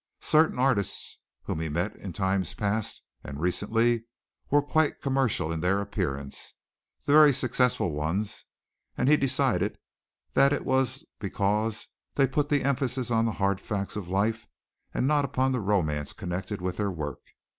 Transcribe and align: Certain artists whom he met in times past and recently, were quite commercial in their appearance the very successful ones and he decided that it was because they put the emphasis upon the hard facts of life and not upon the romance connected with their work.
Certain 0.21 0.57
artists 0.57 1.19
whom 1.43 1.59
he 1.59 1.69
met 1.69 1.95
in 1.95 2.11
times 2.11 2.55
past 2.55 3.03
and 3.23 3.39
recently, 3.39 4.05
were 4.49 4.63
quite 4.63 4.99
commercial 4.99 5.51
in 5.51 5.59
their 5.59 5.79
appearance 5.79 6.55
the 7.05 7.13
very 7.13 7.31
successful 7.31 7.91
ones 7.91 8.45
and 8.97 9.07
he 9.07 9.15
decided 9.15 9.77
that 10.33 10.53
it 10.53 10.65
was 10.65 11.05
because 11.19 11.89
they 12.15 12.25
put 12.25 12.49
the 12.49 12.63
emphasis 12.63 13.11
upon 13.11 13.25
the 13.25 13.33
hard 13.37 13.59
facts 13.61 13.95
of 13.95 14.07
life 14.07 14.47
and 14.91 15.05
not 15.07 15.23
upon 15.23 15.51
the 15.51 15.59
romance 15.61 16.13
connected 16.13 16.61
with 16.61 16.77
their 16.77 16.89
work. 16.89 17.21